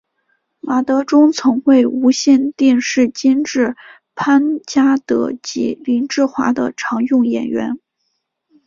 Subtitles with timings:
[0.61, 3.75] 马德钟曾为无线电视监制
[4.15, 7.77] 潘嘉德及林志华的常用演员。